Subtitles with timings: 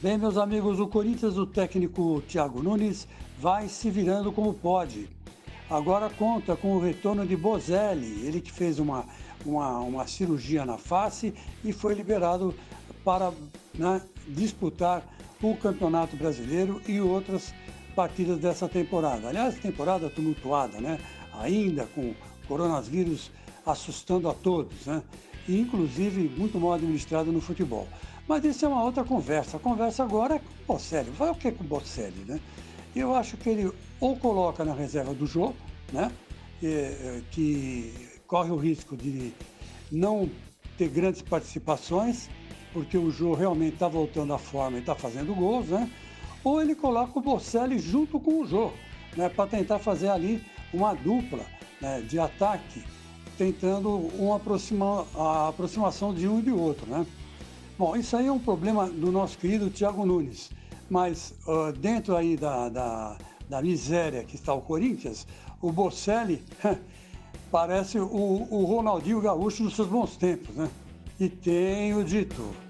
[0.00, 5.08] Bem, meus amigos, o Corinthians, o técnico Thiago Nunes, vai se virando como pode.
[5.68, 9.04] Agora conta com o retorno de Bozelli, ele que fez uma,
[9.44, 11.34] uma, uma cirurgia na face
[11.64, 12.54] e foi liberado
[13.04, 13.32] para
[13.74, 15.02] né, disputar
[15.42, 17.52] o Campeonato Brasileiro e outras
[17.96, 19.28] partidas dessa temporada.
[19.28, 21.00] Aliás, temporada tumultuada, né?
[21.40, 22.14] Ainda com
[22.46, 23.32] coronavírus
[23.72, 25.02] assustando a todos, né?
[25.46, 27.86] E inclusive muito mal administrado no futebol.
[28.26, 29.56] Mas isso é uma outra conversa.
[29.56, 31.10] A conversa agora é com o Bocelli.
[31.10, 32.40] Vai o que com o Bocelli, né?
[32.94, 35.56] Eu acho que ele ou coloca na reserva do jogo,
[35.92, 36.10] né?
[36.62, 37.92] É, que
[38.26, 39.32] corre o risco de
[39.90, 40.28] não
[40.76, 42.28] ter grandes participações,
[42.72, 45.90] porque o Jô realmente está voltando à forma e está fazendo gols, né?
[46.44, 48.72] Ou ele coloca o Bocelli junto com o Jô,
[49.16, 49.28] né?
[49.28, 51.44] Para tentar fazer ali uma dupla
[51.80, 52.00] né?
[52.02, 52.84] de ataque,
[53.38, 53.88] tentando
[54.18, 57.06] uma aproxima, a aproximação de um e de outro, né?
[57.78, 60.50] Bom, isso aí é um problema do nosso querido Thiago Nunes,
[60.90, 63.16] mas uh, dentro aí da, da,
[63.48, 65.24] da, miséria que está o Corinthians,
[65.62, 66.42] o Bocelli
[67.52, 70.68] parece o, o Ronaldinho Gaúcho nos seus bons tempos, né?
[71.20, 72.67] E tenho dito.